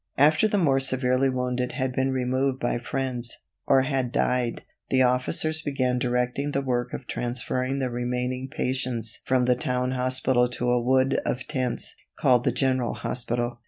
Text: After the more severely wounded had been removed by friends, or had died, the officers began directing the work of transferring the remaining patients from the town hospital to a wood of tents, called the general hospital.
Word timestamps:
After 0.17 0.47
the 0.47 0.57
more 0.57 0.79
severely 0.79 1.29
wounded 1.29 1.73
had 1.73 1.93
been 1.93 2.11
removed 2.11 2.59
by 2.59 2.79
friends, 2.79 3.37
or 3.67 3.83
had 3.83 4.11
died, 4.11 4.63
the 4.89 5.03
officers 5.03 5.61
began 5.61 5.99
directing 5.99 6.53
the 6.53 6.63
work 6.63 6.91
of 6.91 7.05
transferring 7.05 7.77
the 7.77 7.91
remaining 7.91 8.49
patients 8.49 9.21
from 9.25 9.45
the 9.45 9.55
town 9.55 9.91
hospital 9.91 10.49
to 10.49 10.71
a 10.71 10.81
wood 10.81 11.21
of 11.23 11.45
tents, 11.47 11.93
called 12.17 12.45
the 12.45 12.51
general 12.51 12.95
hospital. 12.95 13.59